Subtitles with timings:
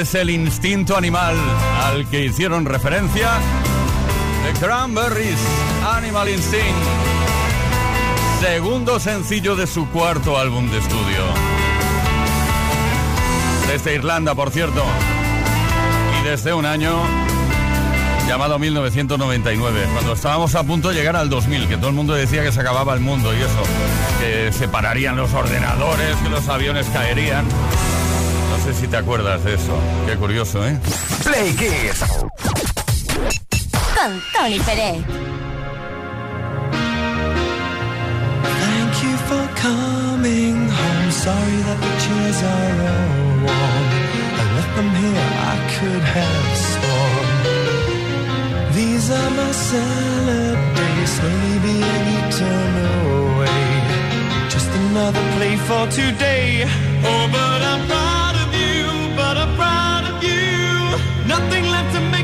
[0.00, 1.34] Es el instinto animal
[1.82, 3.30] al que hicieron referencia
[4.44, 5.38] The Cranberries
[5.92, 6.64] Animal Instinct.
[8.40, 11.24] Segundo sencillo de su cuarto álbum de estudio.
[13.66, 14.84] Desde Irlanda, por cierto.
[16.20, 17.02] Y desde un año
[18.28, 22.44] llamado 1999, cuando estábamos a punto de llegar al 2000, que todo el mundo decía
[22.44, 23.62] que se acababa el mundo y eso,
[24.20, 27.44] que se pararían los ordenadores, que los aviones caerían
[28.58, 29.78] sé si te acuerdas de eso.
[30.06, 30.78] Qué curioso, ¿eh?
[31.24, 32.04] Play Kiss.
[33.96, 35.04] Con Tony Pérez.
[38.60, 41.10] Thank you for coming home.
[41.10, 43.08] Sorry that the chairs are all
[43.46, 43.84] warm.
[44.40, 47.26] I left them here, I could have sworn.
[48.74, 52.72] These are my salad days, slowly being eaten
[53.04, 53.62] away.
[54.48, 56.64] Just another play for today.
[57.04, 58.07] Oh, but I'm
[61.28, 62.17] Nothing left to me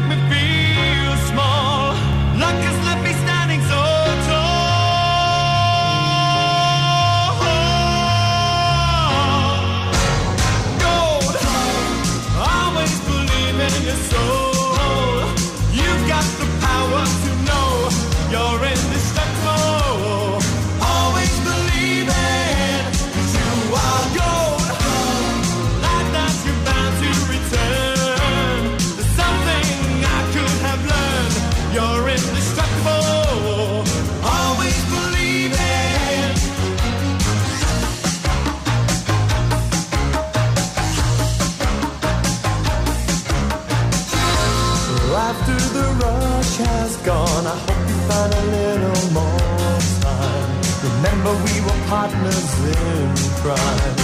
[52.44, 53.96] partners in crime.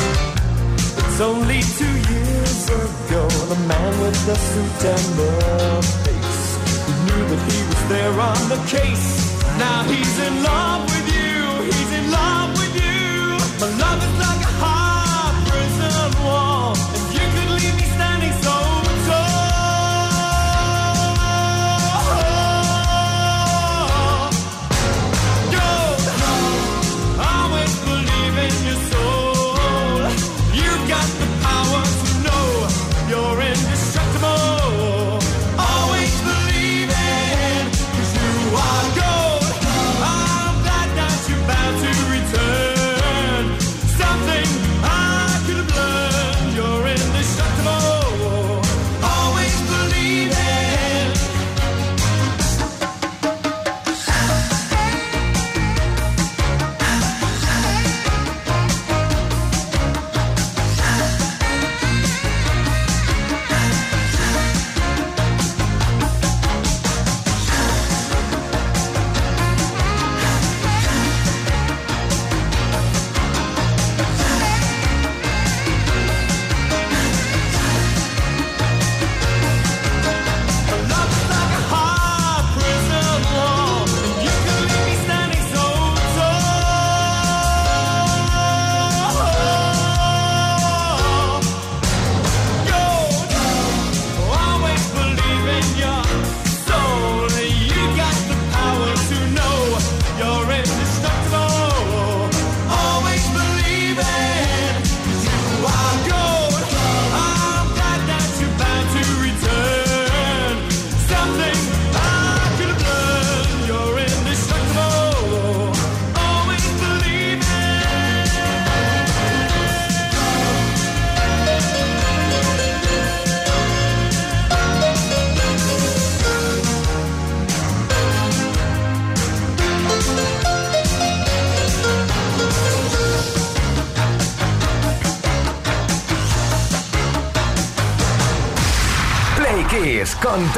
[0.98, 5.32] It's only two years ago, the man with the suit and the
[6.04, 6.44] face
[6.86, 9.08] who knew that he was there on the case.
[9.58, 13.38] Now he's in love with you, he's in love with you.
[13.60, 14.39] My love is like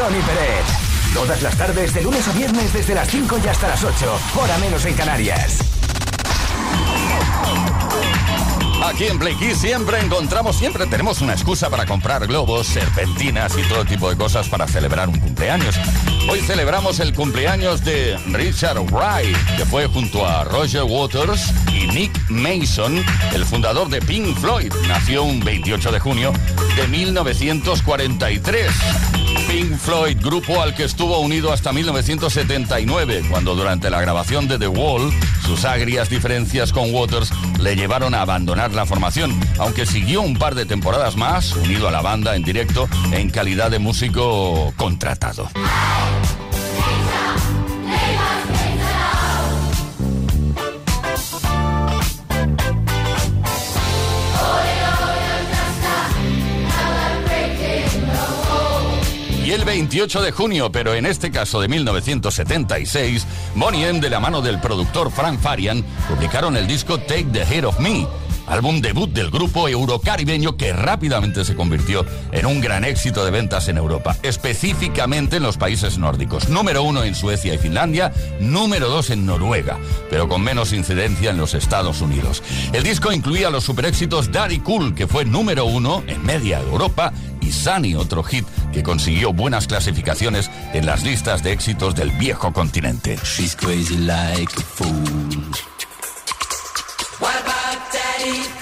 [0.03, 1.15] Tony Pérez.
[1.15, 4.19] Todas las tardes, de lunes a viernes, desde las 5 y hasta las 8.
[4.35, 5.59] Hora menos en Canarias.
[8.85, 13.85] Aquí en Play siempre encontramos, siempre tenemos una excusa para comprar globos, serpentinas y todo
[13.85, 15.77] tipo de cosas para celebrar un cumpleaños.
[16.29, 22.29] Hoy celebramos el cumpleaños de Richard Wright, que fue junto a Roger Waters y Nick
[22.29, 24.73] Mason, el fundador de Pink Floyd.
[24.89, 26.33] Nació un 28 de junio
[26.75, 28.73] de 1943.
[29.53, 34.69] Pink Floyd, grupo al que estuvo unido hasta 1979, cuando durante la grabación de The
[34.69, 35.13] Wall,
[35.45, 40.55] sus agrias diferencias con Waters le llevaron a abandonar la formación, aunque siguió un par
[40.55, 45.51] de temporadas más unido a la banda en directo en calidad de músico contratado.
[59.63, 64.43] El 28 de junio, pero en este caso de 1976, Bonnie M, de la mano
[64.43, 68.07] del productor Frank Farian, publicaron el disco Take the Head of Me,
[68.47, 73.69] álbum debut del grupo eurocaribeño que rápidamente se convirtió en un gran éxito de ventas
[73.69, 76.49] en Europa, específicamente en los países nórdicos.
[76.49, 79.79] Número uno en Suecia y Finlandia, número dos en Noruega,
[80.11, 82.43] pero con menos incidencia en los Estados Unidos.
[82.73, 87.51] El disco incluía los superéxitos Daddy Cool, que fue número uno en media Europa, y
[87.51, 93.19] Sunny, otro hit que consiguió buenas clasificaciones en las listas de éxitos del viejo continente.
[93.25, 94.93] She's crazy like a fool.
[98.23, 98.62] ready.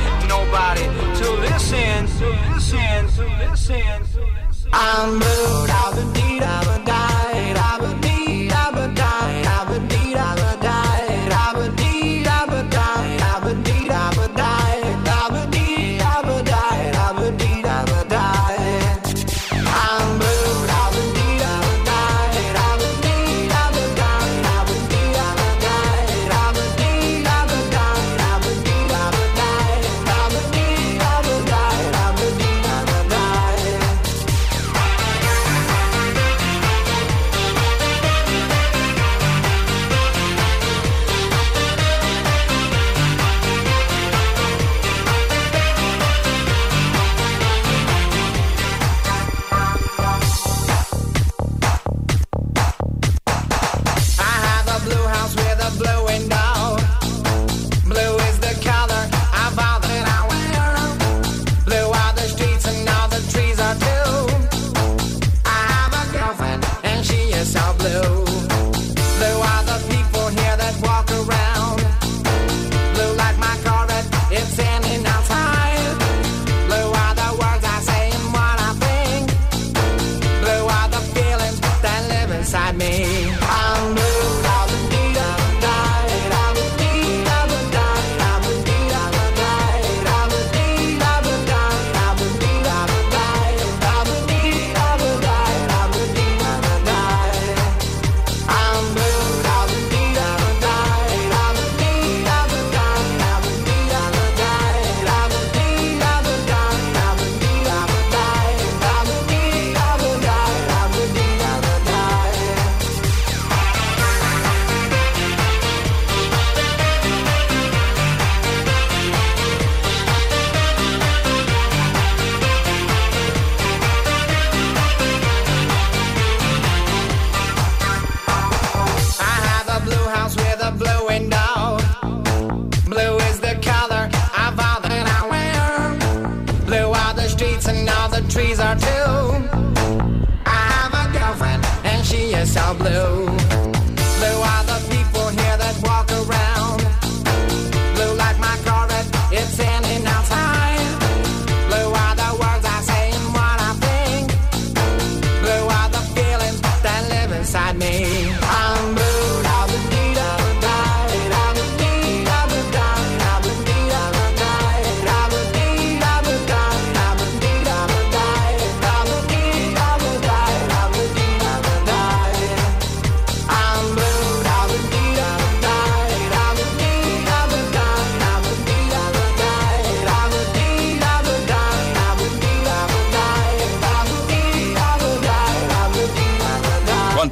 [0.53, 0.83] everybody
[1.17, 4.69] to listen, to listen, to listen.
[4.73, 5.69] I'm moved.
[5.71, 6.80] I've been deep, I've been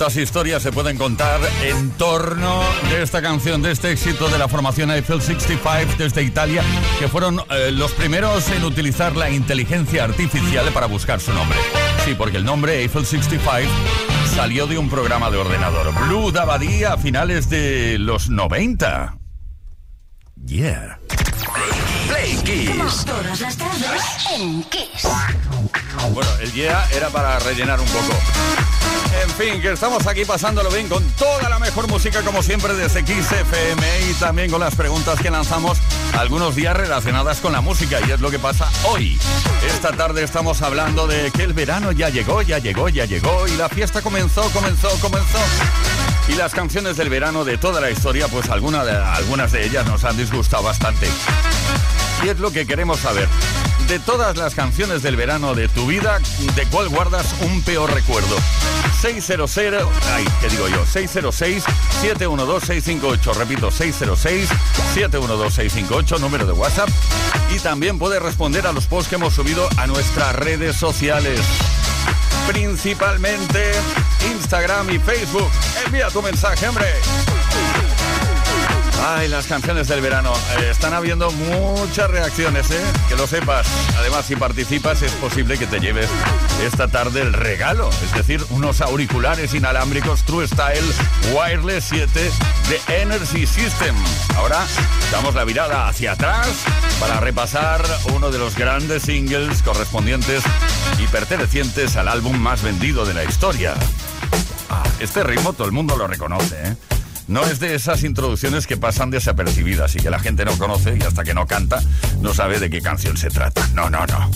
[0.09, 4.47] ¿Cuántas historias se pueden contar en torno de esta canción, de este éxito de la
[4.47, 6.63] formación Eiffel 65 desde Italia,
[6.97, 11.59] que fueron eh, los primeros en utilizar la inteligencia artificial para buscar su nombre?
[12.05, 13.71] Sí, porque el nombre Eiffel 65
[14.33, 15.93] salió de un programa de ordenador.
[16.07, 19.15] Blue Dabadí a finales de los 90.
[20.43, 20.99] Yeah.
[22.29, 23.05] Play Kiss.
[23.05, 24.01] Todas las tardes
[24.36, 25.07] en Kiss.
[26.13, 28.13] Bueno, el yeah era para rellenar un poco.
[29.24, 33.03] En fin, que estamos aquí pasándolo bien con toda la mejor música como siempre desde
[33.03, 35.79] Kiss FM y también con las preguntas que lanzamos
[36.17, 39.19] algunos días relacionadas con la música y es lo que pasa hoy.
[39.67, 43.55] Esta tarde estamos hablando de que el verano ya llegó, ya llegó, ya llegó y
[43.57, 45.39] la fiesta comenzó, comenzó, comenzó.
[46.27, 49.86] Y las canciones del verano de toda la historia, pues alguna de- algunas de ellas
[49.88, 51.07] nos han disgustado bastante.
[52.23, 53.27] Y es lo que queremos saber.
[53.88, 56.19] De todas las canciones del verano de tu vida,
[56.55, 58.38] ¿de cuál guardas un peor recuerdo?
[59.01, 60.85] 600, ay, ¿qué digo yo?
[60.85, 63.34] 606-712-658.
[63.34, 66.89] Repito, 606-712-658, número de WhatsApp.
[67.55, 71.39] Y también puedes responder a los posts que hemos subido a nuestras redes sociales.
[72.47, 73.71] Principalmente
[74.32, 75.49] Instagram y Facebook.
[75.86, 76.86] Envía tu mensaje, hombre.
[79.01, 80.33] Ay, las canciones del verano.
[80.59, 82.83] Eh, están habiendo muchas reacciones, ¿eh?
[83.07, 83.65] Que lo sepas.
[83.97, 86.09] Además, si participas, es posible que te lleves
[86.63, 87.89] esta tarde el regalo.
[88.03, 90.85] Es decir, unos auriculares inalámbricos True Style
[91.33, 92.31] Wireless 7
[92.69, 93.95] de Energy System.
[94.35, 94.65] Ahora
[95.12, 96.47] damos la mirada hacia atrás
[96.99, 97.81] para repasar
[98.13, 100.43] uno de los grandes singles correspondientes
[100.97, 103.75] y pertenecientes al álbum más vendido de la historia.
[104.69, 106.98] Ah, este ritmo todo el mundo lo reconoce, ¿eh?
[107.29, 111.03] No es de esas introducciones que pasan desapercibidas y que la gente no conoce y
[111.03, 111.79] hasta que no canta
[112.21, 113.67] no sabe de qué canción se trata.
[113.75, 114.31] No, no, no.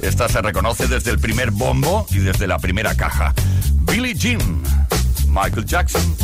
[0.00, 3.34] Esta se reconoce desde el primer bombo y desde la primera caja.
[3.82, 4.62] Billie Jean,
[5.28, 6.16] Michael Jackson.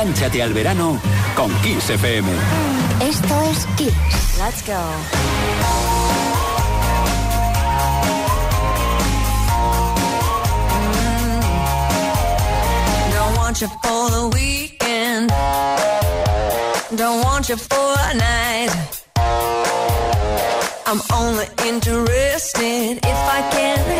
[0.00, 0.98] Engánchate al verano
[1.36, 2.26] con Kiss FM.
[3.02, 3.92] Esto es Kiss.
[4.38, 4.72] Let's go.
[10.72, 11.40] Mm.
[13.12, 15.28] Don't want you for the weekend.
[16.96, 18.70] Don't want you for a night.
[20.86, 23.99] I'm only interested if I can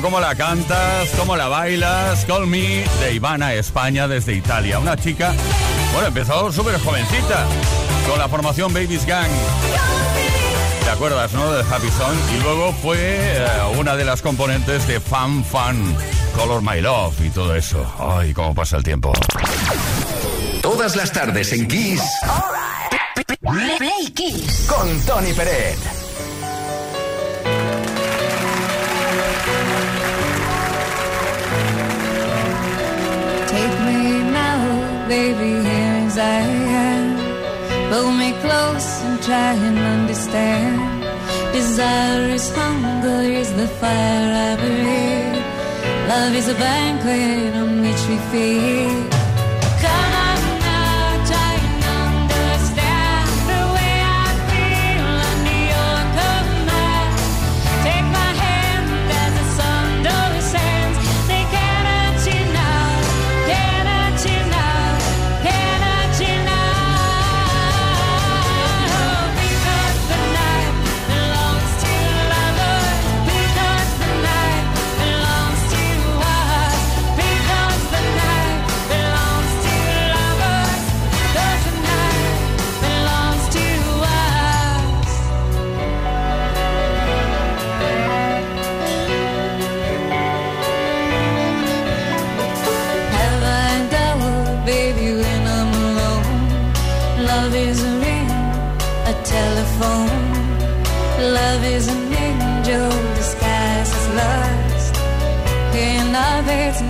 [0.00, 2.24] Cómo la cantas, cómo la bailas.
[2.24, 4.78] Call Me de Ivana España desde Italia.
[4.78, 5.34] Una chica,
[5.92, 7.46] bueno, empezó súper jovencita
[8.08, 9.30] con la formación Babies Gang.
[10.84, 11.52] ¿Te acuerdas, no?
[11.52, 12.16] De Happy Song.
[12.36, 13.46] Y luego fue eh,
[13.78, 15.96] una de las componentes de Fan Fan,
[16.34, 17.84] Color My Love y todo eso.
[17.98, 19.12] Ay, cómo pasa el tiempo.
[20.62, 22.02] Todas las tardes en Kiss.
[23.78, 24.66] Play Kiss.
[24.68, 25.97] Con Tony Peret.
[35.08, 36.40] Baby, here as I
[36.86, 37.08] am.
[37.90, 41.02] Pull me close and try and understand.
[41.52, 45.42] Desire is hunger, is the fire I breathe.
[46.08, 49.17] Love is a banquet on which we feed.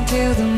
[0.09, 0.58] till the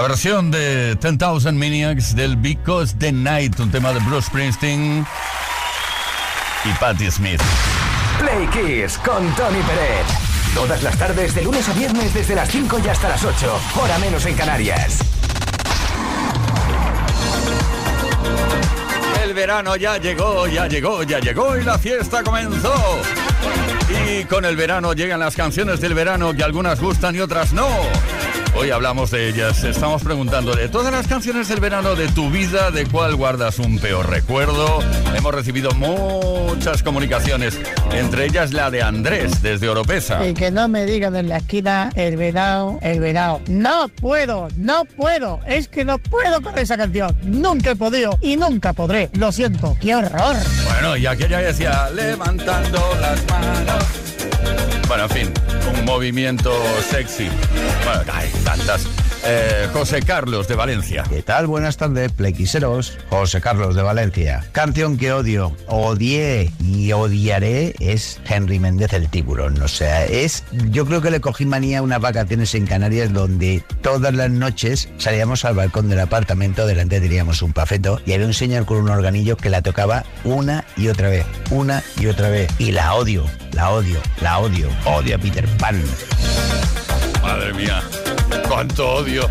[0.00, 5.06] La versión de 10,000 Maniacs del Because the Night, un tema de Bruce Springsteen
[6.64, 7.42] y Patti Smith.
[8.18, 10.06] Play Kiss con Tony Peret.
[10.54, 13.60] Todas las tardes, de lunes a viernes, desde las 5 y hasta las 8.
[13.78, 15.00] Hora menos en Canarias.
[19.22, 23.02] El verano ya llegó, ya llegó, ya llegó y la fiesta comenzó.
[24.08, 27.68] Y con el verano llegan las canciones del verano que algunas gustan y otras no.
[28.60, 29.64] Hoy hablamos de ellas.
[29.64, 33.78] Estamos preguntando de todas las canciones del verano de tu vida, de cuál guardas un
[33.78, 34.80] peor recuerdo.
[35.16, 37.58] Hemos recibido muchas comunicaciones,
[37.90, 40.28] entre ellas la de Andrés desde Oropesa.
[40.28, 43.40] Y que no me digan en la esquina el verano, el verano.
[43.48, 45.40] No puedo, no puedo.
[45.46, 47.16] Es que no puedo con esa canción.
[47.22, 49.08] Nunca he podido y nunca podré.
[49.14, 49.74] Lo siento.
[49.80, 50.36] ¡Qué horror!
[50.70, 53.84] Bueno, y aquella decía, levantando las manos.
[54.88, 55.32] Bueno, en fin,
[55.76, 56.52] un movimiento
[56.90, 57.28] sexy.
[57.84, 58.86] Bueno, hay tantas.
[59.24, 61.04] Eh, José Carlos de Valencia.
[61.08, 61.46] ¿Qué tal?
[61.46, 62.98] Buenas tardes, plequiseros.
[63.08, 64.44] José Carlos de Valencia.
[64.52, 69.60] Canción que odio, odié y odiaré es Henry Méndez el tiburón.
[69.62, 70.44] O sea, es.
[70.70, 74.88] Yo creo que le cogí manía a unas vacaciones en Canarias donde todas las noches
[74.98, 78.88] salíamos al balcón del apartamento, delante teníamos un pafeto y había un señor con un
[78.88, 82.50] organillo que la tocaba una y otra vez, una y otra vez.
[82.58, 84.68] Y la odio, la odio, la odio.
[84.84, 85.82] Odio a Peter Pan.
[87.22, 87.82] Madre mía,
[88.50, 89.28] cuánto odio.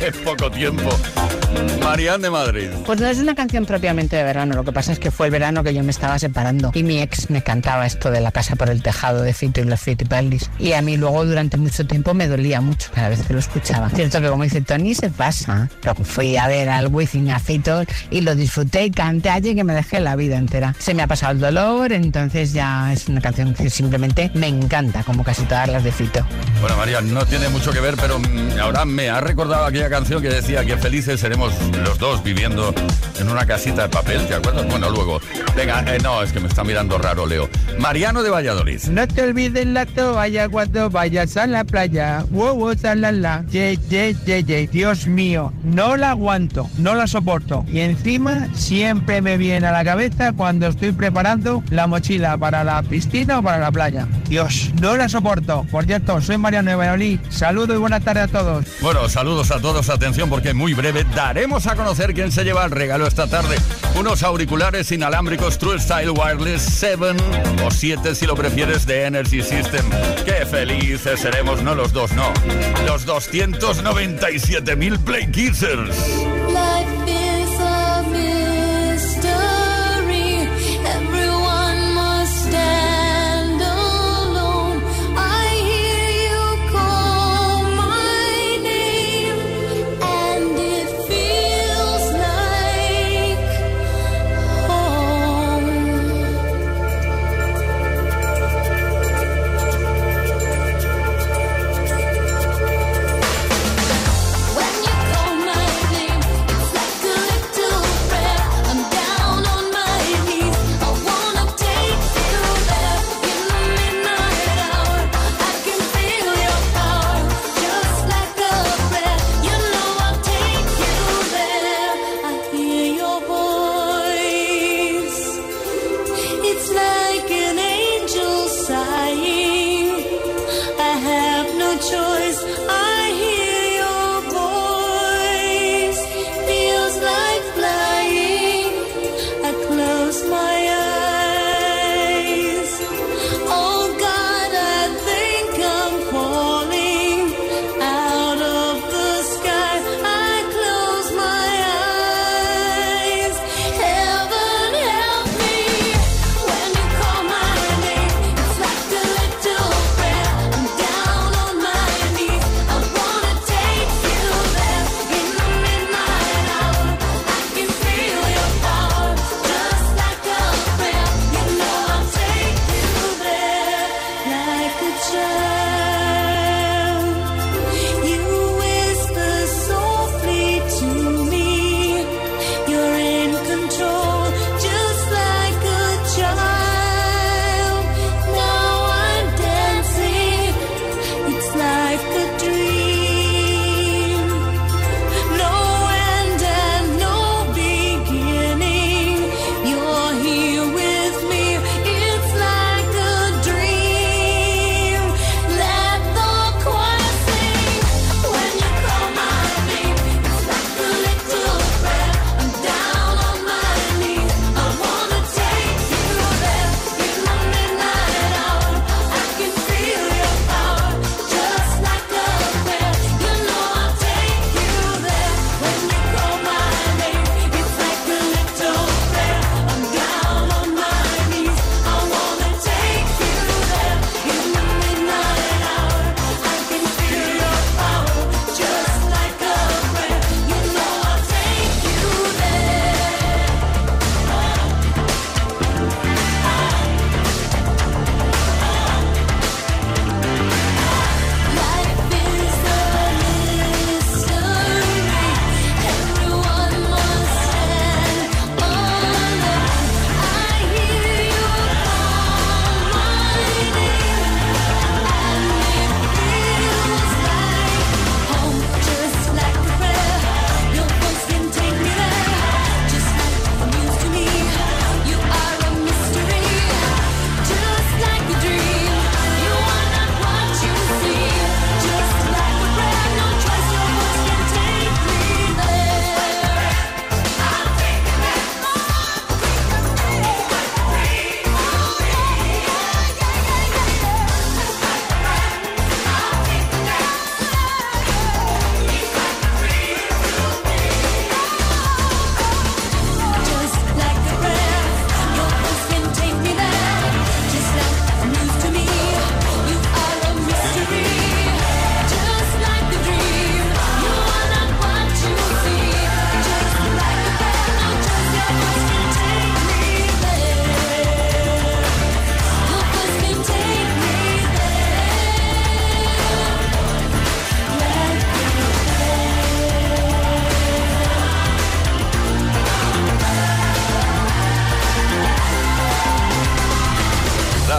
[0.00, 0.88] Es poco tiempo.
[1.82, 2.68] Marian de Madrid.
[2.86, 5.32] Pues no es una canción propiamente de verano, lo que pasa es que fue el
[5.32, 8.56] verano que yo me estaba separando y mi ex me cantaba esto de la casa
[8.56, 12.14] por el tejado de Fito y los Fitipaldis y a mí luego durante mucho tiempo
[12.14, 13.90] me dolía mucho cada vez que lo escuchaba.
[13.90, 17.84] Cierto que como dice Tony se pasa, pero fui a ver al Wizzing a Fito
[18.10, 20.74] y lo disfruté y canté allí que me dejé la vida entera.
[20.78, 25.04] Se me ha pasado el dolor, entonces ya es una canción que simplemente me encanta,
[25.04, 26.26] como casi todas las de Fito.
[26.60, 30.22] Bueno, María, no tiene mucho que ver, pero mm, ahora me ha recordado aquella canción
[30.22, 31.52] que decía que felices seremos
[31.84, 32.74] los dos viviendo
[33.18, 34.66] en una casita de papel, ¿te acuerdas?
[34.66, 35.20] Bueno, luego.
[35.56, 37.48] Venga, eh, no, es que me está mirando raro, Leo.
[37.78, 38.82] Mariano de Valladolid.
[38.84, 42.24] No te olvides la toalla cuando vayas a la playa.
[42.30, 44.66] Wow, wow, la Ye, ye, ye, ye.
[44.66, 47.64] Dios mío, no la aguanto, no la soporto.
[47.68, 52.82] Y encima siempre me viene a la cabeza cuando estoy preparando la mochila para la
[52.82, 54.06] piscina o para la playa.
[54.28, 55.66] Dios, no la soporto.
[55.70, 57.20] Por cierto, soy Mariano de Valladolid.
[57.30, 58.43] Saludos y buenas tardes a todos.
[58.80, 62.70] Bueno, saludos a todos, atención porque muy breve daremos a conocer quién se lleva el
[62.70, 63.56] regalo esta tarde.
[63.94, 67.14] Unos auriculares inalámbricos True Style Wireless 7
[67.64, 69.84] o 7 si lo prefieres de Energy System.
[70.24, 72.32] Qué felices seremos, no los dos, no.
[72.86, 75.96] Los 297.000 Play Kissers.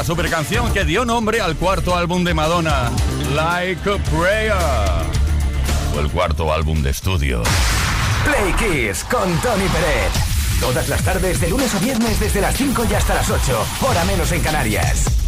[0.05, 2.91] super canción que dio nombre al cuarto álbum de Madonna,
[3.33, 4.53] Like a Prayer.
[5.91, 7.41] Fue el cuarto álbum de estudio.
[8.23, 10.59] Play Kiss con Tony Pérez.
[10.59, 14.05] Todas las tardes, de lunes a viernes, desde las 5 y hasta las 8, hora
[14.05, 15.24] menos en Canarias.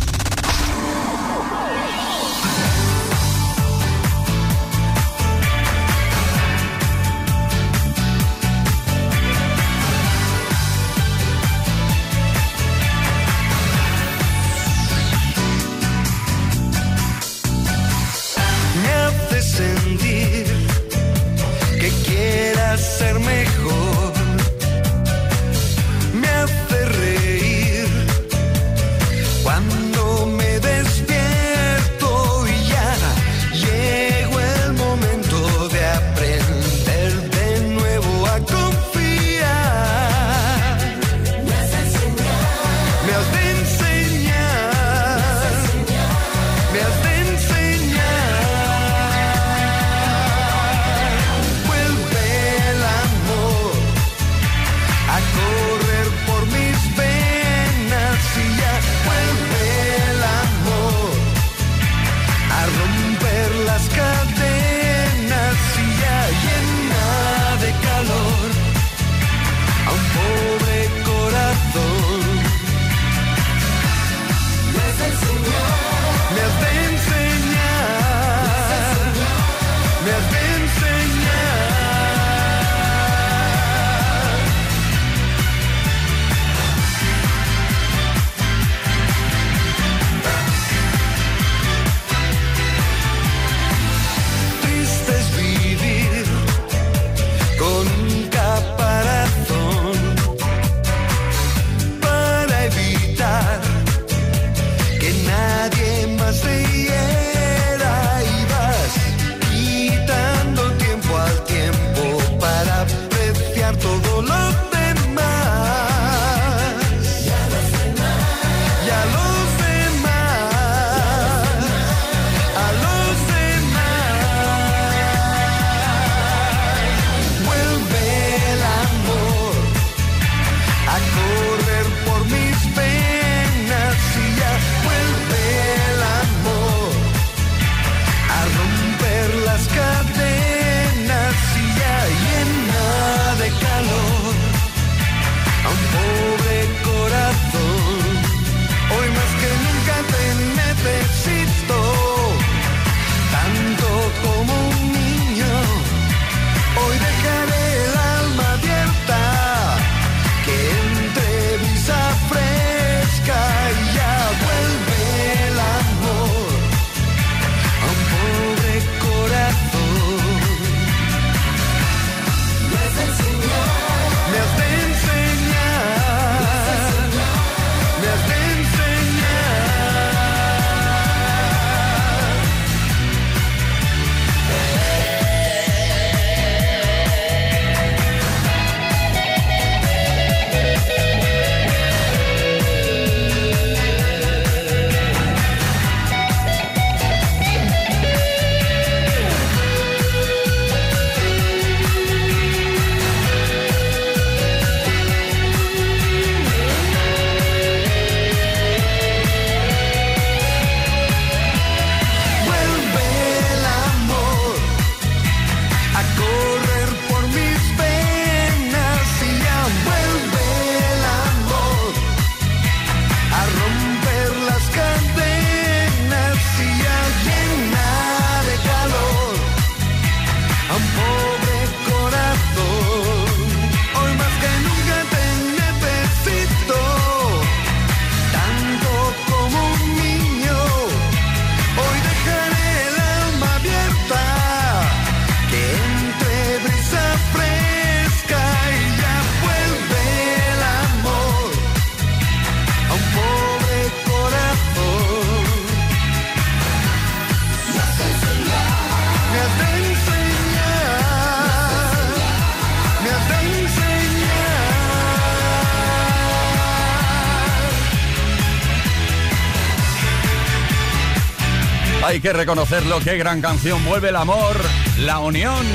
[272.28, 273.86] que reconocerlo, qué gran canción.
[273.86, 274.58] Vuelve el amor,
[275.00, 275.66] la unión.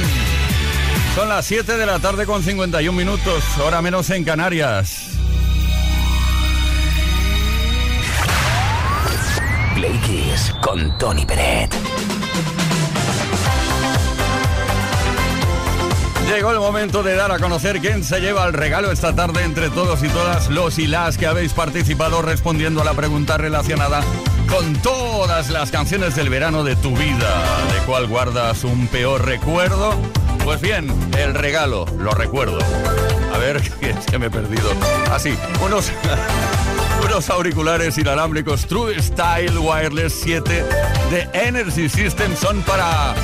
[1.15, 5.13] Son las 7 de la tarde con 51 minutos, hora menos en Canarias.
[9.77, 11.75] Play Kiss con Tony Peret.
[16.35, 19.71] Llegó el momento de dar a conocer quién se lleva el regalo esta tarde entre
[19.71, 24.03] todos y todas los y las que habéis participado respondiendo a la pregunta relacionada
[24.53, 27.43] con todas las canciones del verano de tu vida.
[27.73, 29.95] ¿De cuál guardas un peor recuerdo?
[30.45, 32.59] Pues bien, el regalo, lo recuerdo.
[33.35, 34.71] A ver, es que me he perdido.
[35.11, 35.35] Así,
[35.65, 35.91] unos,
[37.05, 40.65] unos auriculares inalámbricos True Style Wireless 7
[41.11, 43.15] de Energy System son para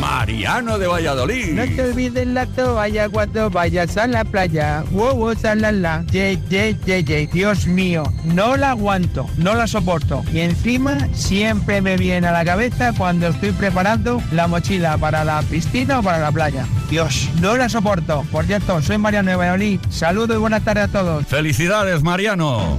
[0.00, 1.52] Mariano de Valladolid.
[1.52, 4.84] No te olvides la toalla cuando vayas a la playa.
[4.90, 6.04] Wow, wow, salala.
[6.10, 7.26] Ye, ye, ye, ye.
[7.26, 10.24] Dios mío, no la aguanto, no la soporto.
[10.32, 15.42] Y encima siempre me viene a la cabeza cuando estoy preparando la mochila para la
[15.42, 16.66] piscina o para la playa.
[16.90, 18.24] Dios, no la soporto.
[18.30, 19.80] Por cierto, soy Mariano de Valladolid.
[19.90, 21.26] Saludos y buenas tardes a todos.
[21.26, 22.78] Felicidades, Mariano.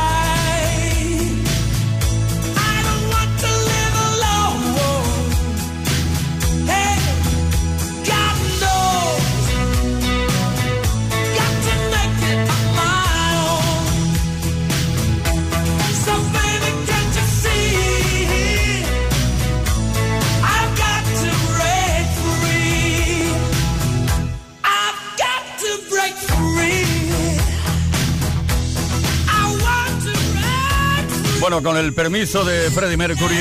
[31.41, 33.35] Bueno, con el permiso de Freddie Mercury,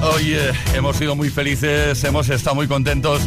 [0.00, 3.20] hoy eh, hemos sido muy felices, hemos estado muy contentos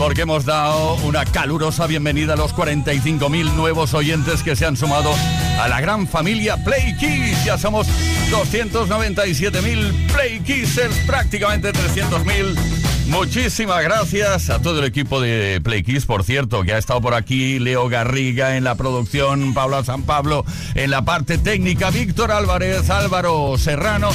[0.00, 5.14] porque hemos dado una calurosa bienvenida a los 45.000 nuevos oyentes que se han sumado
[5.60, 7.44] a la gran familia Play Kiss.
[7.44, 7.86] Ya somos
[8.32, 12.73] 297.000 Play Kissers, prácticamente 300.000.
[13.06, 17.14] Muchísimas gracias a todo el equipo de Play Kiss, por cierto, que ha estado por
[17.14, 20.44] aquí, Leo Garriga en la producción, Pablo San Pablo
[20.74, 24.10] en la parte técnica, Víctor Álvarez, Álvaro Serrano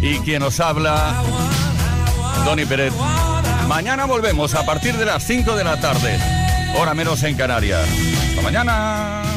[0.00, 1.22] y quien nos habla,
[2.44, 2.92] Tony Pérez.
[3.68, 6.18] Mañana volvemos a partir de las 5 de la tarde,
[6.78, 7.86] hora menos en Canarias.
[8.30, 9.33] Hasta mañana.